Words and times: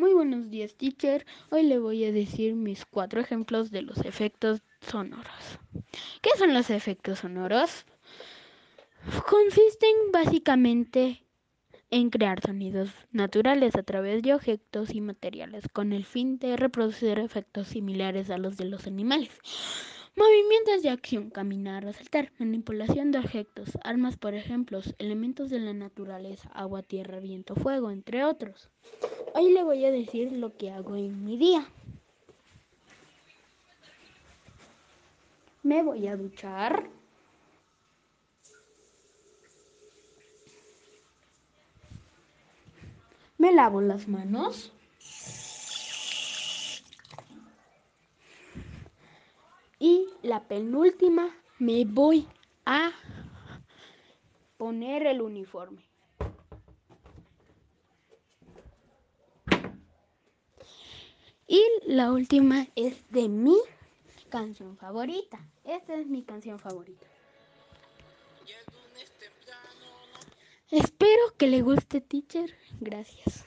Muy 0.00 0.14
buenos 0.14 0.48
días, 0.48 0.74
teacher. 0.76 1.26
Hoy 1.50 1.62
le 1.62 1.78
voy 1.78 2.06
a 2.06 2.10
decir 2.10 2.54
mis 2.54 2.86
cuatro 2.86 3.20
ejemplos 3.20 3.70
de 3.70 3.82
los 3.82 3.98
efectos 3.98 4.62
sonoros. 4.80 5.58
¿Qué 6.22 6.30
son 6.38 6.54
los 6.54 6.70
efectos 6.70 7.18
sonoros? 7.18 7.84
Consisten 9.28 9.94
básicamente 10.10 11.26
en 11.90 12.08
crear 12.08 12.40
sonidos 12.40 12.88
naturales 13.12 13.76
a 13.76 13.82
través 13.82 14.22
de 14.22 14.32
objetos 14.32 14.94
y 14.94 15.02
materiales 15.02 15.64
con 15.70 15.92
el 15.92 16.06
fin 16.06 16.38
de 16.38 16.56
reproducir 16.56 17.18
efectos 17.18 17.68
similares 17.68 18.30
a 18.30 18.38
los 18.38 18.56
de 18.56 18.64
los 18.64 18.86
animales. 18.86 19.28
Movimientos 20.16 20.82
de 20.82 20.88
acción, 20.88 21.28
caminar 21.28 21.92
saltar, 21.92 22.32
manipulación 22.38 23.10
de 23.10 23.18
objetos, 23.18 23.78
armas 23.84 24.16
por 24.16 24.34
ejemplo, 24.34 24.80
elementos 24.98 25.50
de 25.50 25.60
la 25.60 25.74
naturaleza, 25.74 26.48
agua, 26.54 26.82
tierra, 26.82 27.20
viento, 27.20 27.54
fuego, 27.54 27.90
entre 27.90 28.24
otros. 28.24 28.70
Hoy 29.42 29.54
le 29.54 29.62
voy 29.62 29.82
a 29.86 29.90
decir 29.90 30.32
lo 30.32 30.54
que 30.54 30.70
hago 30.70 30.96
en 30.96 31.24
mi 31.24 31.38
día. 31.38 31.66
Me 35.62 35.82
voy 35.82 36.08
a 36.08 36.16
duchar. 36.18 36.90
Me 43.38 43.50
lavo 43.54 43.80
las 43.80 44.08
manos. 44.08 44.72
Y 49.78 50.06
la 50.20 50.46
penúltima, 50.48 51.34
me 51.58 51.86
voy 51.86 52.28
a 52.66 52.92
poner 54.58 55.06
el 55.06 55.22
uniforme. 55.22 55.82
Y 61.50 61.66
la 61.84 62.12
última 62.12 62.68
es 62.76 62.94
de 63.10 63.28
mi 63.28 63.56
canción 64.28 64.76
favorita. 64.76 65.40
Esta 65.64 65.96
es 65.96 66.06
mi 66.06 66.22
canción 66.22 66.60
favorita. 66.60 67.04
Espero 70.70 71.22
que 71.36 71.48
le 71.48 71.62
guste, 71.62 72.00
teacher. 72.00 72.54
Gracias. 72.78 73.44